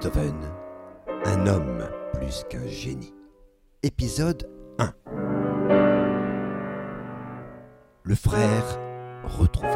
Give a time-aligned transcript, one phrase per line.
[0.00, 0.48] Beethoven,
[1.24, 3.12] un homme plus qu'un génie.
[3.82, 4.94] Épisode 1
[8.04, 8.78] Le frère
[9.24, 9.66] retrouvé.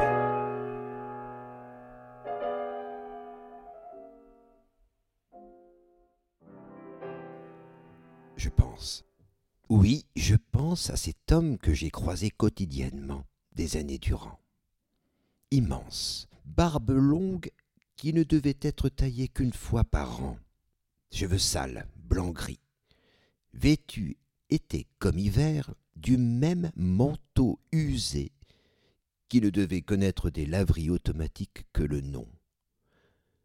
[8.36, 9.04] Je pense.
[9.68, 13.24] Oui, je pense à cet homme que j'ai croisé quotidiennement
[13.56, 14.38] des années durant.
[15.50, 17.50] Immense, barbe longue
[17.96, 20.38] qui ne devait être taillée qu'une fois par an,
[21.10, 22.60] cheveux sales, blanc-gris,
[23.52, 24.16] vêtu
[24.50, 28.32] été comme hiver du même manteau usé
[29.28, 32.28] qui ne devait connaître des laveries automatiques que le nom.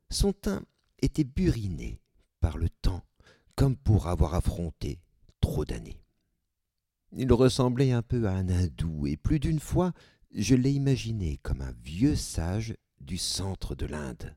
[0.10, 0.64] Son teint
[1.02, 2.02] était buriné
[2.40, 3.04] par le temps,
[3.56, 5.00] comme pour avoir affronté
[5.40, 6.02] trop d'années.
[7.16, 9.94] Il ressemblait un peu à un hindou, et plus d'une fois
[10.32, 14.36] je l'ai imaginé comme un vieux sage du centre de l'Inde,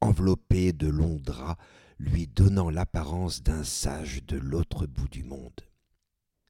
[0.00, 1.60] enveloppé de longs draps,
[1.98, 5.60] lui donnant l'apparence d'un sage de l'autre bout du monde.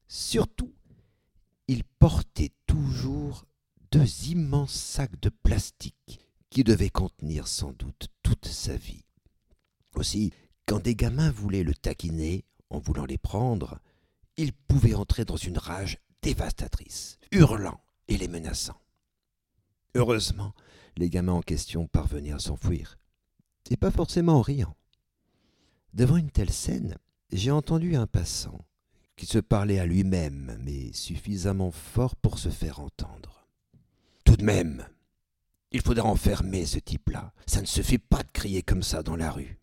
[0.07, 0.73] Surtout,
[1.67, 3.45] il portait toujours
[3.91, 9.05] deux immenses sacs de plastique qui devaient contenir sans doute toute sa vie.
[9.95, 10.31] Aussi,
[10.65, 13.79] quand des gamins voulaient le taquiner en voulant les prendre,
[14.37, 18.79] il pouvait entrer dans une rage dévastatrice, hurlant et les menaçant.
[19.99, 20.53] Heureusement,
[20.95, 22.97] les gamins en question parvenaient à s'enfuir,
[23.69, 24.73] et pas forcément en riant.
[25.93, 26.97] Devant une telle scène,
[27.33, 28.61] j'ai entendu un passant
[29.17, 33.45] qui se parlait à lui-même, mais suffisamment fort pour se faire entendre.
[34.23, 34.87] Tout de même,
[35.73, 37.33] il faudra enfermer ce type-là.
[37.45, 39.59] Ça ne se fait pas de crier comme ça dans la rue.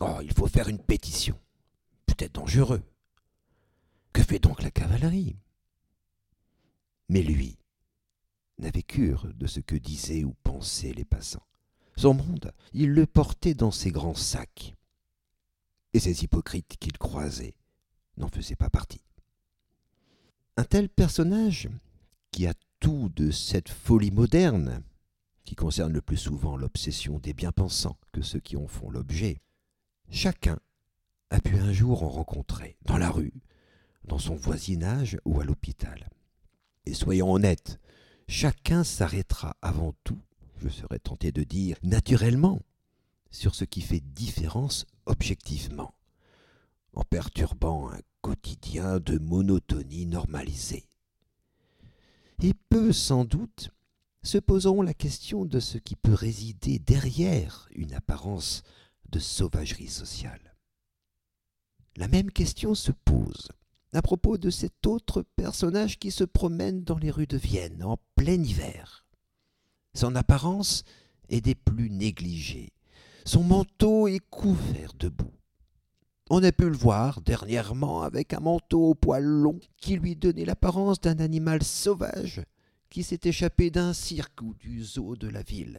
[0.00, 1.40] Oh, il faut faire une pétition.
[2.04, 2.82] Peut-être dangereux.
[4.12, 5.38] Que fait donc la cavalerie?
[7.08, 7.56] Mais lui
[8.58, 11.46] n'avait cure de ce que disaient ou pensaient les passants.
[11.96, 14.74] Son monde, il le portait dans ses grands sacs.
[15.92, 17.54] Et ces hypocrites qu'il croisait
[18.16, 19.02] n'en faisaient pas partie.
[20.56, 21.68] Un tel personnage,
[22.30, 24.82] qui a tout de cette folie moderne,
[25.44, 29.40] qui concerne le plus souvent l'obsession des bien-pensants que ceux qui en font l'objet,
[30.10, 30.58] chacun
[31.30, 33.32] a pu un jour en rencontrer, dans la rue,
[34.04, 36.08] dans son voisinage ou à l'hôpital.
[36.86, 37.78] Et soyons honnêtes,
[38.28, 40.20] chacun s'arrêtera avant tout,
[40.58, 42.60] je serais tenté de dire naturellement,
[43.30, 45.94] sur ce qui fait différence objectivement,
[46.92, 50.86] en perturbant un quotidien de monotonie normalisée.
[52.42, 53.70] Et peu sans doute
[54.22, 58.62] se poseront la question de ce qui peut résider derrière une apparence
[59.10, 60.54] de sauvagerie sociale.
[61.96, 63.48] La même question se pose
[63.92, 67.98] à propos de cet autre personnage qui se promène dans les rues de Vienne en
[68.16, 69.06] plein hiver.
[69.94, 70.84] Son apparence
[71.28, 72.72] est des plus négligées.
[73.24, 75.32] Son manteau est couvert de boue.
[76.30, 80.44] On a pu le voir dernièrement avec un manteau au poil long qui lui donnait
[80.44, 82.42] l'apparence d'un animal sauvage
[82.90, 85.78] qui s'est échappé d'un cirque ou du zoo de la ville.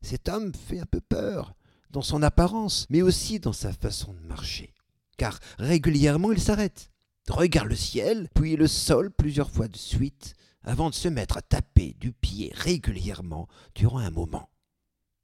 [0.00, 1.54] Cet homme fait un peu peur
[1.90, 4.73] dans son apparence, mais aussi dans sa façon de marcher
[5.16, 6.90] car régulièrement il s'arrête,
[7.28, 11.42] regarde le ciel, puis le sol plusieurs fois de suite, avant de se mettre à
[11.42, 14.48] taper du pied régulièrement durant un moment,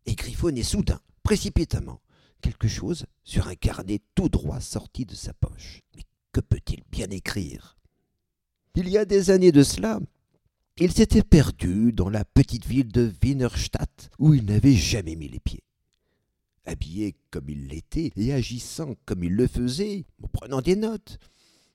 [0.06, 2.00] et griffonner soudain, précipitamment,
[2.40, 5.80] quelque chose sur un carnet tout droit sorti de sa poche.
[5.96, 6.02] Mais
[6.32, 7.76] que peut-il bien écrire?
[8.74, 10.00] Il y a des années de cela,
[10.76, 15.40] il s'était perdu dans la petite ville de Wienerstadt où il n'avait jamais mis les
[15.40, 15.62] pieds
[16.66, 21.18] habillé comme il l'était et agissant comme il le faisait, en prenant des notes.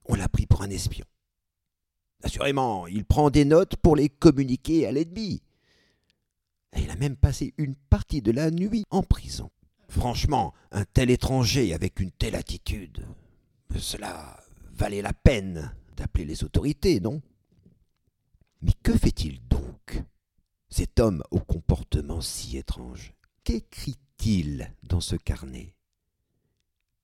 [0.06, 1.06] On l'a pris pour un espion.
[2.24, 5.42] Assurément, il prend des notes pour les communiquer à l'ennemi.
[6.78, 9.52] il a même passé une partie de la nuit en prison.
[9.90, 13.06] Franchement, un tel étranger avec une telle attitude,
[13.78, 17.22] cela valait la peine d'appeler les autorités, non?
[18.62, 20.02] Mais que fait-il donc,
[20.70, 23.14] cet homme au comportement si étrange?
[23.44, 23.98] Qu'écrit
[24.82, 25.76] dans ce carnet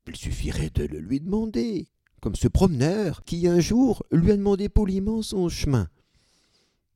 [0.08, 1.88] Il suffirait de le lui demander,
[2.20, 5.88] comme ce promeneur qui un jour lui a demandé poliment son chemin.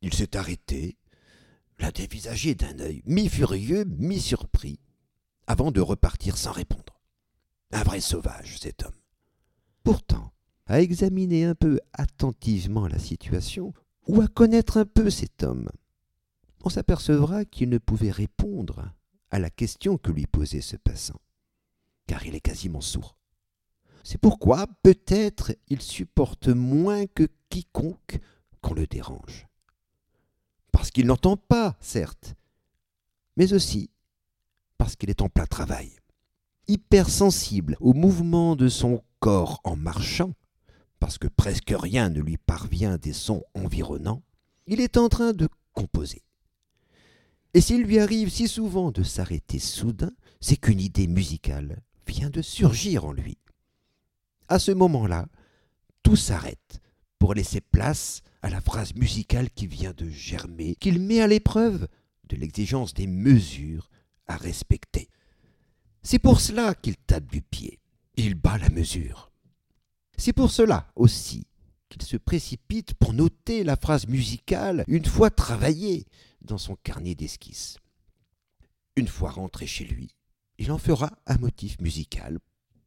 [0.01, 0.97] Il s'est arrêté,
[1.77, 4.79] l'a dévisagé d'un œil mi-furieux, mi-surpris,
[5.45, 6.99] avant de repartir sans répondre.
[7.71, 8.99] Un vrai sauvage, cet homme.
[9.83, 10.31] Pourtant,
[10.65, 13.73] à examiner un peu attentivement la situation,
[14.07, 15.69] ou à connaître un peu cet homme,
[16.63, 18.91] on s'apercevra qu'il ne pouvait répondre
[19.31, 21.19] à la question que lui posait ce passant,
[22.07, 23.17] car il est quasiment sourd.
[24.03, 28.19] C'est pourquoi peut-être il supporte moins que quiconque
[28.61, 29.47] qu'on le dérange.
[30.71, 32.35] Parce qu'il n'entend pas, certes,
[33.35, 33.89] mais aussi
[34.77, 35.91] parce qu'il est en plein travail.
[36.67, 40.33] hypersensible au mouvement de son corps en marchant,
[40.99, 44.23] parce que presque rien ne lui parvient des sons environnants,
[44.67, 46.23] il est en train de composer.
[47.55, 50.11] Et s'il lui arrive si souvent de s'arrêter soudain,
[50.41, 53.37] c'est qu'une idée musicale vient de surgir en lui.
[54.49, 55.29] À ce moment-là,
[56.03, 56.81] tout s'arrête
[57.17, 61.87] pour laisser place à la phrase musicale qui vient de germer, qu'il met à l'épreuve
[62.27, 63.89] de l'exigence des mesures
[64.27, 65.07] à respecter.
[66.03, 67.79] C'est pour cela qu'il tape du pied,
[68.17, 69.31] il bat la mesure.
[70.17, 71.47] C'est pour cela aussi
[71.87, 76.05] qu'il se précipite pour noter la phrase musicale une fois travaillée
[76.45, 77.77] dans son carnet d'esquisses.
[78.95, 80.15] Une fois rentré chez lui,
[80.57, 82.39] il en fera un motif musical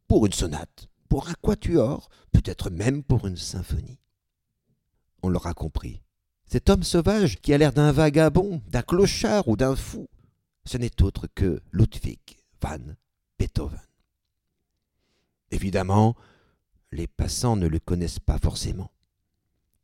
[0.06, 4.00] pour une sonate, pour un quatuor, peut-être même pour une symphonie.
[5.22, 6.00] On l'aura compris.
[6.46, 10.08] Cet homme sauvage qui a l'air d'un vagabond, d'un clochard ou d'un fou,
[10.64, 12.20] ce n'est autre que Ludwig
[12.62, 12.78] van
[13.38, 13.80] Beethoven.
[15.50, 16.16] Évidemment,
[16.90, 18.90] les passants ne le connaissent pas forcément.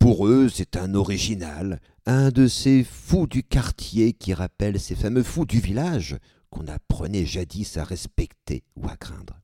[0.05, 5.23] Pour eux, c'est un original, un de ces fous du quartier qui rappellent ces fameux
[5.23, 6.17] fous du village
[6.51, 9.41] qu'on apprenait jadis à respecter ou à craindre.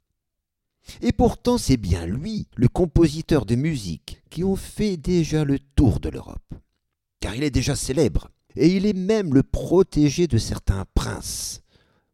[1.02, 6.00] Et pourtant, c'est bien lui, le compositeur de musique, qui ont fait déjà le tour
[6.00, 6.54] de l'Europe.
[7.22, 11.62] Car il est déjà célèbre, et il est même le protégé de certains princes,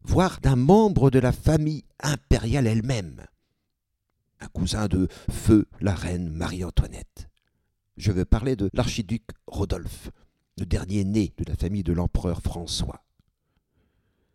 [0.00, 3.26] voire d'un membre de la famille impériale elle-même,
[4.40, 7.27] un cousin de feu la reine Marie-Antoinette.
[7.98, 10.10] Je veux parler de l'archiduc Rodolphe,
[10.56, 13.04] le dernier né de la famille de l'empereur François.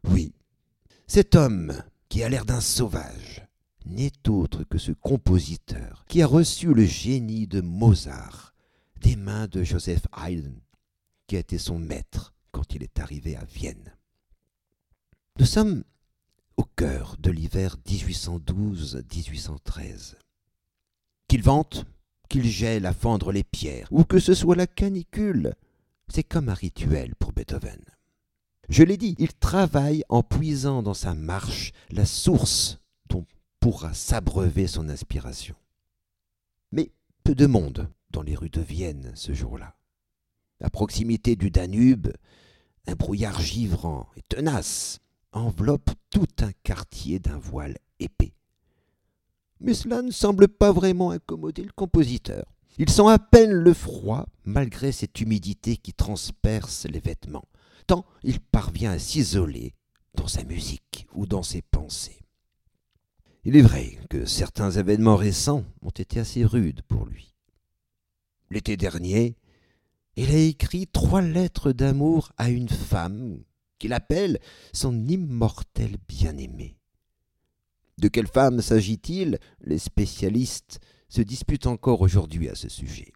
[0.09, 0.33] Oui,
[1.07, 1.73] cet homme,
[2.09, 3.47] qui a l'air d'un sauvage,
[3.85, 8.53] n'est autre que ce compositeur qui a reçu le génie de Mozart
[8.97, 10.59] des mains de Joseph Haydn,
[11.27, 13.95] qui a été son maître quand il est arrivé à Vienne.
[15.39, 15.85] Nous sommes
[16.57, 20.15] au cœur de l'hiver 1812-1813.
[21.29, 21.85] Qu'il vente,
[22.29, 25.53] qu'il gèle à fendre les pierres, ou que ce soit la canicule,
[26.07, 27.83] c'est comme un rituel pour Beethoven.
[28.69, 32.79] Je l'ai dit, il travaille en puisant dans sa marche la source
[33.09, 33.25] dont
[33.59, 35.55] pourra s'abreuver son inspiration.
[36.71, 36.91] Mais
[37.23, 39.75] peu de monde dans les rues de Vienne ce jour-là.
[40.61, 42.07] À proximité du Danube,
[42.87, 44.99] un brouillard givrant et tenace
[45.33, 48.33] enveloppe tout un quartier d'un voile épais.
[49.63, 52.45] Mais cela ne semble pas vraiment incommoder le compositeur.
[52.77, 57.47] Il sent à peine le froid, malgré cette humidité qui transperce les vêtements,
[57.87, 59.73] tant il parvient à s'isoler
[60.15, 62.19] dans sa musique ou dans ses pensées.
[63.45, 67.33] Il est vrai que certains événements récents ont été assez rudes pour lui.
[68.49, 69.37] L'été dernier,
[70.15, 73.39] il a écrit trois lettres d'amour à une femme
[73.79, 74.39] qu'il appelle
[74.73, 76.77] son immortel bien-aimé.
[77.97, 79.39] De quelle femme s'agit-il?
[79.61, 80.79] Les spécialistes
[81.09, 83.13] se disputent encore aujourd'hui à ce sujet.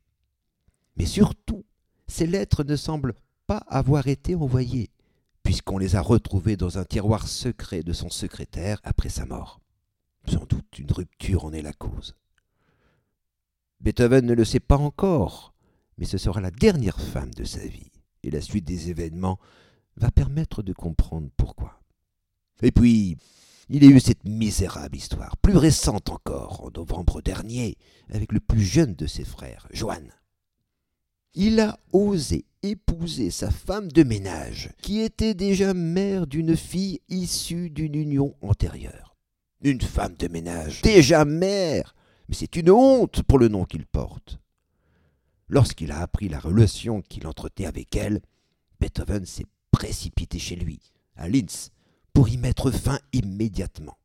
[0.97, 1.65] Mais surtout,
[2.07, 3.15] ces lettres ne semblent
[3.47, 4.91] pas avoir été envoyées,
[5.43, 9.61] puisqu'on les a retrouvées dans un tiroir secret de son secrétaire après sa mort.
[10.27, 12.15] Sans doute une rupture en est la cause.
[13.79, 15.53] Beethoven ne le sait pas encore,
[15.97, 17.91] mais ce sera la dernière femme de sa vie,
[18.23, 19.39] et la suite des événements
[19.95, 21.79] va permettre de comprendre pourquoi.
[22.61, 23.17] Et puis,
[23.69, 27.77] il a eu cette misérable histoire, plus récente encore, en novembre dernier,
[28.09, 30.11] avec le plus jeune de ses frères, Johann.
[31.33, 37.69] Il a osé épouser sa femme de ménage, qui était déjà mère d'une fille issue
[37.69, 39.15] d'une union antérieure.
[39.61, 41.93] Une femme de ménage, déjà mère,
[42.29, 44.39] mais c'est une honte pour le nom qu'il porte.
[45.49, 48.21] Lorsqu'il a appris la relation qu'il entretenait avec elle,
[48.79, 50.79] Beethoven s'est précipité chez lui,
[51.15, 51.71] à Linz,
[52.17, 53.95] pour y mettre fin immédiatement,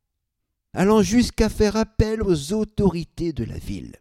[0.74, 3.96] allant jusqu'à faire appel aux autorités de la ville.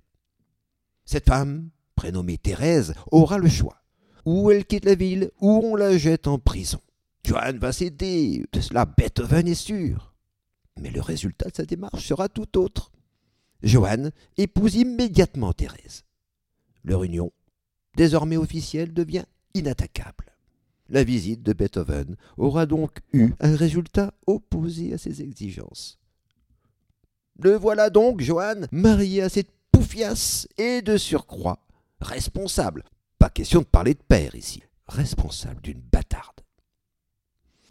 [1.05, 3.85] Cette femme, prénommée Thérèse, aura le choix.
[4.25, 6.81] Ou elle quitte la ville, ou on la jette en prison.
[7.25, 10.13] Johann va céder, de cela Beethoven est sûr.
[10.77, 12.91] Mais le résultat de sa démarche sera tout autre.
[13.63, 16.03] Johann épouse immédiatement Thérèse.
[16.83, 17.31] Leur union,
[17.95, 20.30] désormais officielle, devient inattaquable.
[20.91, 25.97] La visite de Beethoven aura donc eu un résultat opposé à ses exigences.
[27.39, 31.59] Le voilà donc, Johann, marié à cette poufiasse et de surcroît
[32.01, 32.83] responsable.
[33.19, 34.63] Pas question de parler de père ici.
[34.89, 36.41] Responsable d'une bâtarde.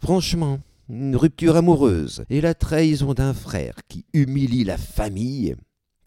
[0.01, 0.59] Franchement,
[0.89, 5.55] une rupture amoureuse et la trahison d'un frère qui humilie la famille,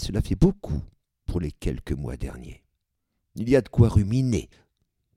[0.02, 0.82] cela fait beaucoup
[1.26, 2.64] pour les quelques mois derniers.
[3.36, 4.48] Il y a de quoi ruminer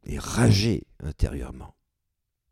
[0.06, 1.74] et rager intérieurement.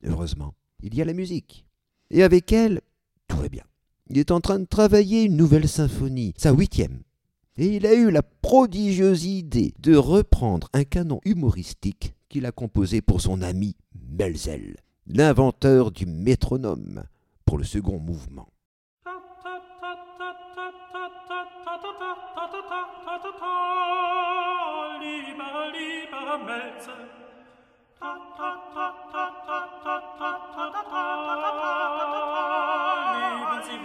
[0.03, 1.65] Heureusement, il y a la musique.
[2.11, 2.81] Et avec elle,
[3.27, 3.63] tout va bien.
[4.07, 7.01] Il est en train de travailler une nouvelle symphonie, sa huitième.
[7.57, 13.01] Et il a eu la prodigieuse idée de reprendre un canon humoristique qu'il a composé
[13.01, 13.75] pour son ami
[14.09, 14.75] Melzel,
[15.07, 17.03] l'inventeur du métronome,
[17.45, 18.49] pour le second mouvement.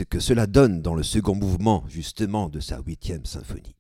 [0.05, 3.77] que cela donne dans le second mouvement justement de sa huitième symphonie.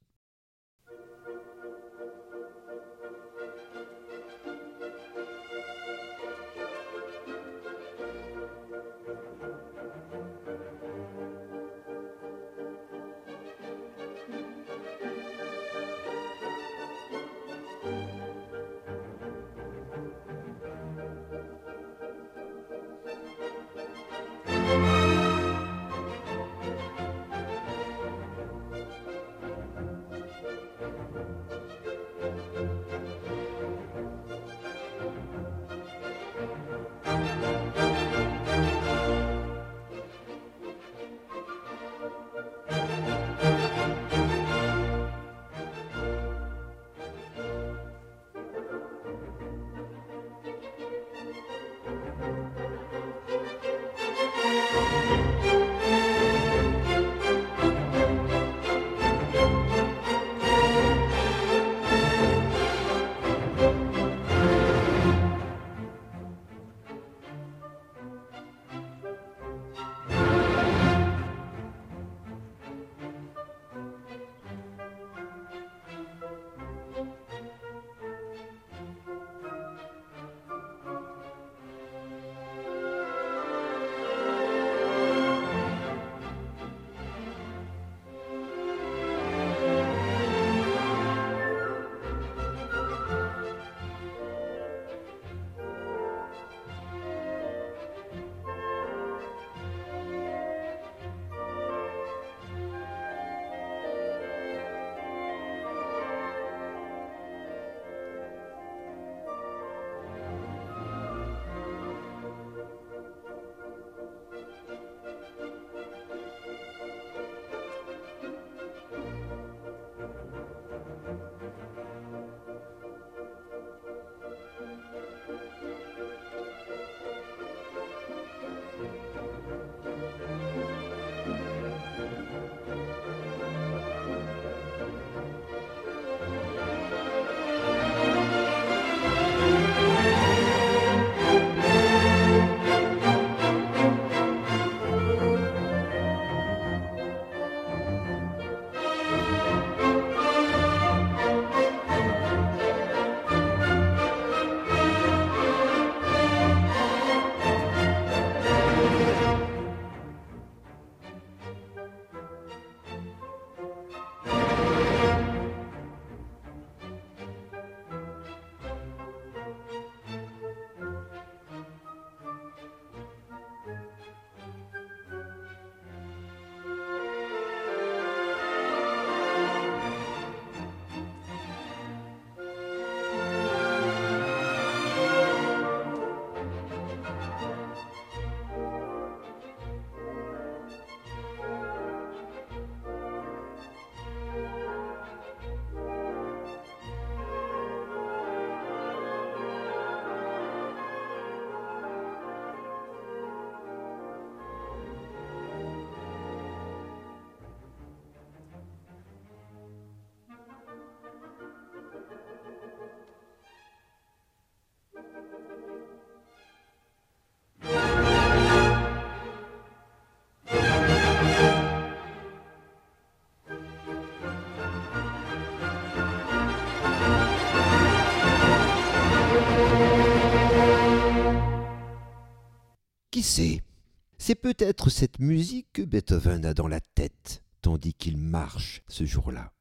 [233.23, 239.53] C'est peut-être cette musique que Beethoven a dans la tête, tandis qu'il marche ce jour-là.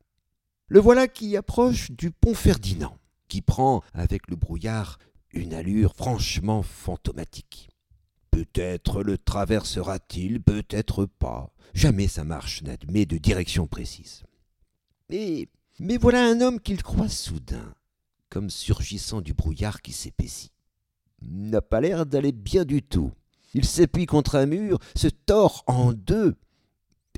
[0.68, 4.98] Le voilà qui approche du pont Ferdinand, qui prend, avec le brouillard,
[5.32, 7.70] une allure franchement fantomatique.
[8.32, 11.54] Peut-être le traversera-t-il, peut-être pas.
[11.74, 14.24] Jamais sa marche n'admet de direction précise.
[15.10, 15.48] Mais,
[15.98, 17.76] voilà un homme qu'il croise soudain,
[18.30, 20.52] comme surgissant du brouillard qui s'épaissit.
[21.22, 23.12] N'a pas l'air d'aller bien du tout.
[23.54, 26.36] Il s'appuie contre un mur, se tord en deux.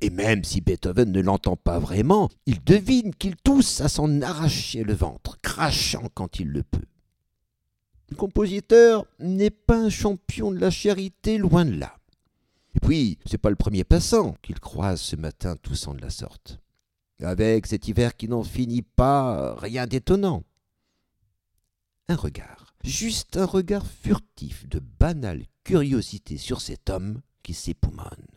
[0.01, 4.83] Et même si Beethoven ne l'entend pas vraiment, il devine qu'il tousse à s'en arracher
[4.83, 6.85] le ventre, crachant quand il le peut.
[8.09, 11.95] Le compositeur n'est pas un champion de la charité, loin de là.
[12.75, 16.59] Et puis, c'est pas le premier passant qu'il croise ce matin toussant de la sorte.
[17.21, 20.43] Avec cet hiver qui n'en finit pas, rien d'étonnant.
[22.09, 28.27] Un regard, juste un regard furtif de banale curiosité sur cet homme qui s'époumonne.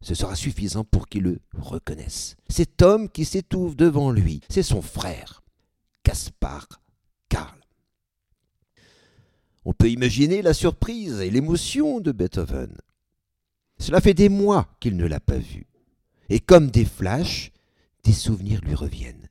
[0.00, 2.36] Ce sera suffisant pour qu'il le reconnaisse.
[2.48, 5.42] Cet homme qui s'étouffe devant lui, c'est son frère,
[6.02, 6.68] Caspar
[7.28, 7.58] Karl.
[9.64, 12.76] On peut imaginer la surprise et l'émotion de Beethoven.
[13.78, 15.66] Cela fait des mois qu'il ne l'a pas vu.
[16.28, 17.50] Et comme des flashs,
[18.02, 19.28] des souvenirs lui reviennent.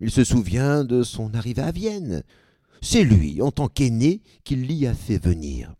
[0.00, 2.24] Il se souvient de son arrivée à Vienne.
[2.84, 5.72] C'est lui, en tant qu'aîné, qui l'y a fait venir.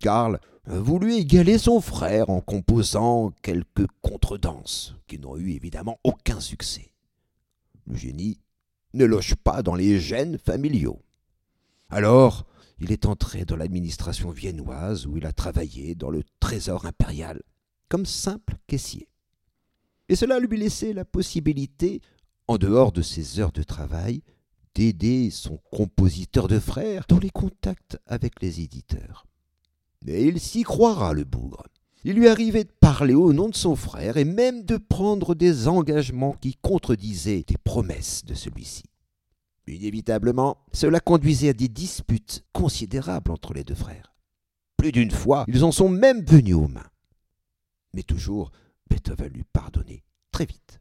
[0.00, 6.38] Karl a voulu égaler son frère en composant quelques contredanses, qui n'ont eu évidemment aucun
[6.40, 6.92] succès.
[7.86, 8.38] Le génie
[8.92, 11.00] ne loge pas dans les gènes familiaux.
[11.88, 12.44] Alors,
[12.80, 17.40] il est entré dans l'administration viennoise où il a travaillé dans le trésor impérial
[17.88, 19.08] comme simple caissier.
[20.10, 22.02] Et cela lui laissait la possibilité,
[22.46, 24.22] en dehors de ses heures de travail,
[24.76, 29.26] d'aider son compositeur de frère dans les contacts avec les éditeurs.
[30.04, 31.64] Mais il s'y croira, le bougre.
[32.04, 35.66] Il lui arrivait de parler au nom de son frère et même de prendre des
[35.66, 38.84] engagements qui contredisaient les promesses de celui-ci.
[39.66, 44.14] Inévitablement, cela conduisait à des disputes considérables entre les deux frères.
[44.76, 46.90] Plus d'une fois, ils en sont même venus aux mains.
[47.94, 48.52] Mais toujours,
[48.90, 50.80] Beethoven lui pardonnait très vite.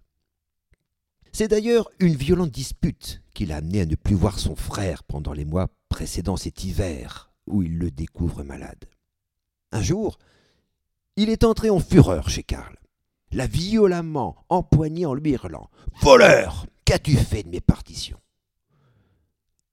[1.38, 5.34] C'est d'ailleurs une violente dispute qui l'a amené à ne plus voir son frère pendant
[5.34, 8.86] les mois précédant cet hiver où il le découvre malade.
[9.74, 10.18] Un jour,
[11.18, 12.78] il est entré en fureur chez Karl,
[13.34, 15.70] l'a violemment empoigné en lui hurlant
[16.02, 18.22] Voleur Qu'as-tu fait de mes partitions?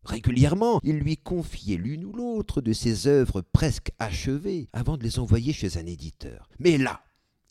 [0.02, 5.20] Régulièrement, il lui confiait l'une ou l'autre de ses œuvres presque achevées avant de les
[5.20, 6.48] envoyer chez un éditeur.
[6.58, 7.04] Mais là,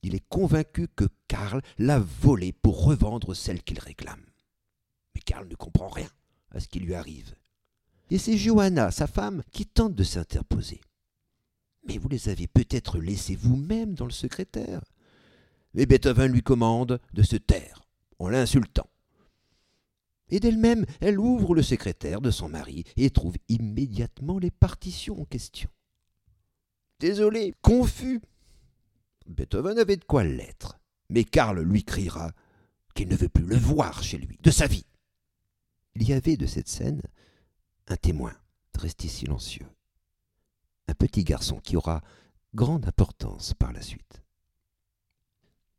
[0.03, 4.25] il est convaincu que Karl l'a volée pour revendre celle qu'il réclame.
[5.15, 6.09] Mais Karl ne comprend rien
[6.51, 7.35] à ce qui lui arrive.
[8.09, 10.81] Et c'est Johanna, sa femme, qui tente de s'interposer.
[11.87, 14.81] Mais vous les avez peut-être laissés vous-même dans le secrétaire.
[15.73, 17.87] Mais Beethoven lui commande de se taire,
[18.19, 18.91] en l'insultant
[20.31, 25.25] et d'elle-même, elle ouvre le secrétaire de son mari et trouve immédiatement les partitions en
[25.25, 25.69] question.
[26.99, 28.21] Désolé, confus.
[29.27, 30.79] Beethoven avait de quoi l'être,
[31.09, 32.31] mais Karl lui criera
[32.93, 34.85] qu'il ne veut plus le voir chez lui, de sa vie.
[35.95, 37.01] Il y avait de cette scène
[37.87, 38.33] un témoin,
[38.77, 39.67] resté silencieux,
[40.87, 42.01] un petit garçon qui aura
[42.53, 44.21] grande importance par la suite.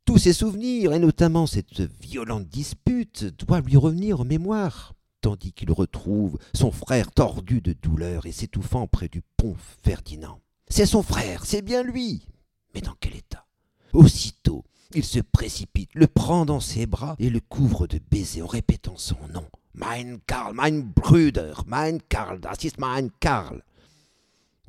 [0.05, 5.71] Tous ses souvenirs, et notamment cette violente dispute, doivent lui revenir en mémoire, tandis qu'il
[5.71, 10.41] retrouve son frère tordu de douleur et s'étouffant près du pont Ferdinand.
[10.67, 12.27] C'est son frère, c'est bien lui.
[12.73, 13.45] Mais dans quel état?
[13.93, 18.47] Aussitôt, il se précipite, le prend dans ses bras et le couvre de baisers en
[18.47, 19.45] répétant son nom.
[19.73, 23.63] Mein Karl, mein Bruder, mein Karl, das ist mein Karl.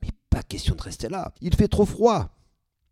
[0.03, 2.31] Mais pas question de rester là, il fait trop froid.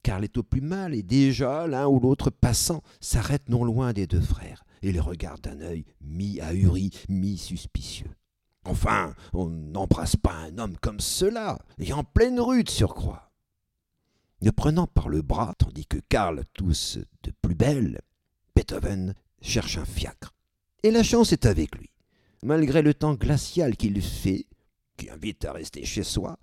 [0.02, 4.06] Karl est au plus mal, et déjà l'un ou l'autre passant s'arrête non loin des
[4.06, 8.10] deux frères, et les regarde d'un œil mi-ahuri, mi-suspicieux.
[8.64, 13.31] Enfin, on n'embrasse pas un homme comme cela, et en pleine rue de surcroît.
[14.42, 18.00] Le prenant par le bras, tandis que Karl tousse de plus belle,
[18.56, 20.34] Beethoven cherche un fiacre.
[20.82, 21.90] Et la chance est avec lui.
[22.42, 24.46] Malgré le temps glacial qu'il fait,
[24.96, 26.40] qui invite à rester chez soi,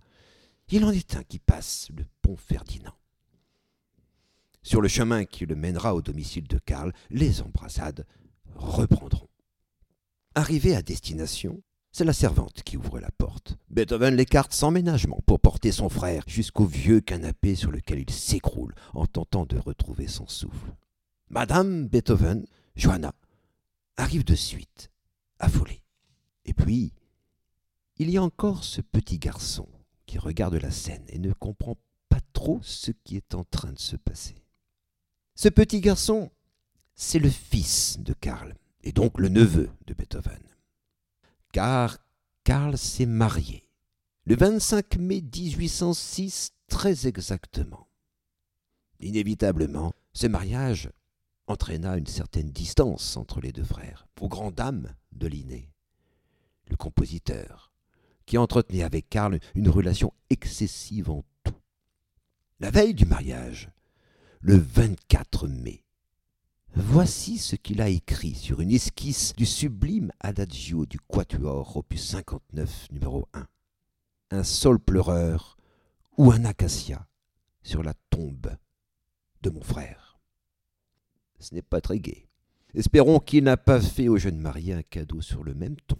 [0.69, 2.95] il en est un qui passe le pont Ferdinand.
[4.63, 8.05] Sur le chemin qui le mènera au domicile de Karl, les embrassades
[8.55, 9.27] reprendront.
[10.35, 13.57] Arrivé à destination, c'est la servante qui ouvre la porte.
[13.69, 18.73] Beethoven l'écarte sans ménagement pour porter son frère jusqu'au vieux canapé sur lequel il s'écroule
[18.93, 20.75] en tentant de retrouver son souffle.
[21.29, 23.13] Madame Beethoven, Johanna,
[23.97, 24.91] arrive de suite,
[25.39, 25.81] affolée.
[26.45, 26.93] Et puis,
[27.97, 29.67] il y a encore ce petit garçon
[30.05, 33.79] qui regarde la scène et ne comprend pas trop ce qui est en train de
[33.79, 34.35] se passer.
[35.35, 36.31] Ce petit garçon,
[36.95, 40.39] c'est le fils de Karl, et donc le neveu de Beethoven.
[41.51, 41.97] Car
[42.43, 43.69] Karl s'est marié
[44.25, 47.89] le 25 mai 1806 très exactement.
[48.99, 50.91] Inévitablement, ce mariage
[51.47, 55.71] entraîna une certaine distance entre les deux frères, aux grandes dames de Linné,
[56.69, 57.71] le compositeur,
[58.27, 61.55] qui entretenait avec Karl une relation excessive en tout.
[62.59, 63.71] La veille du mariage,
[64.41, 65.83] le 24 mai,
[66.75, 72.87] voici ce qu'il a écrit sur une esquisse du sublime adagio du Quatuor, opus 59,
[72.91, 73.47] numéro 1.
[74.31, 75.57] Un sol pleureur
[76.17, 77.07] ou un acacia
[77.63, 78.55] sur la tombe
[79.41, 80.19] de mon frère.
[81.39, 82.27] Ce n'est pas très gai.
[82.73, 85.97] Espérons qu'il n'a pas fait au jeune marié un cadeau sur le même ton.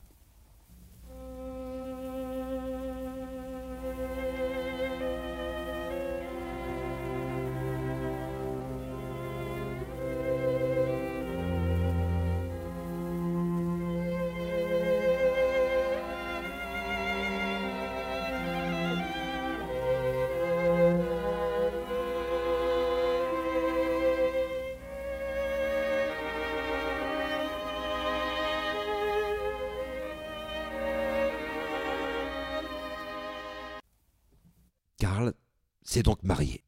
[35.00, 35.34] Karl
[35.82, 36.64] s'est donc marié.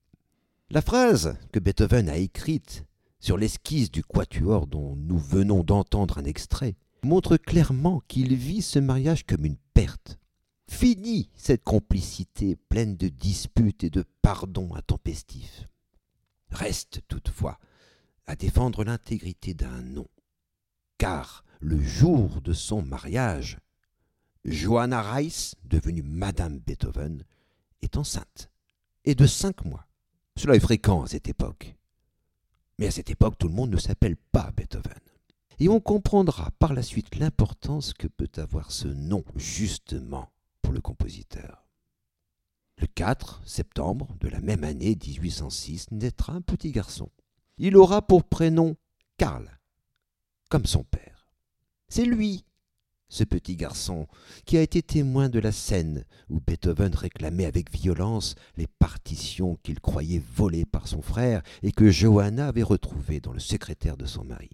[0.70, 2.86] La phrase que Beethoven a écrite
[3.20, 8.80] sur l'esquisse du quatuor dont nous venons d'entendre un extrait montre clairement qu'il vit ce
[8.80, 10.18] mariage comme une perte.
[10.70, 15.68] Fini cette complicité pleine de disputes et de pardons intempestifs.
[16.50, 17.60] Reste toutefois
[18.26, 20.08] à défendre l'intégrité d'un nom,
[20.98, 23.60] car le jour de son mariage,
[24.46, 27.26] Johanna Reiss, devenue Madame Beethoven,
[27.82, 28.50] est enceinte,
[29.06, 29.88] et de cinq mois.
[30.38, 31.76] Cela est fréquent à cette époque.
[32.80, 34.94] Mais à cette époque, tout le monde ne s'appelle pas Beethoven.
[35.60, 40.82] Et on comprendra par la suite l'importance que peut avoir ce nom, justement, pour le
[40.82, 41.68] compositeur.
[42.78, 47.12] Le 4 septembre de la même année 1806 naîtra un petit garçon.
[47.60, 48.76] Il aura pour prénom
[49.18, 49.60] Karl,
[50.50, 51.28] comme son père.
[51.90, 52.44] C'est lui
[53.12, 54.08] ce petit garçon,
[54.46, 59.82] qui a été témoin de la scène où Beethoven réclamait avec violence les partitions qu'il
[59.82, 64.24] croyait volées par son frère et que Johanna avait retrouvées dans le secrétaire de son
[64.24, 64.50] mari.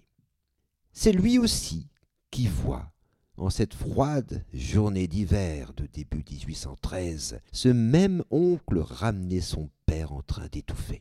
[0.92, 1.86] C'est lui aussi
[2.32, 2.92] qui voit,
[3.36, 10.22] en cette froide journée d'hiver de début 1813, ce même oncle ramener son père en
[10.22, 11.00] train d'étouffer.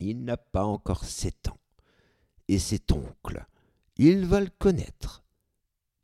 [0.00, 1.58] Il n'a pas encore sept ans,
[2.46, 3.46] et cet oncle,
[3.96, 5.24] il va le connaître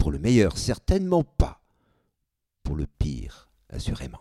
[0.04, 1.62] pour le meilleur, certainement pas.
[2.62, 4.20] Pour le pire, assurément.